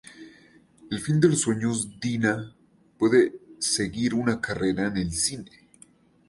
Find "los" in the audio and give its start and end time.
1.29-1.41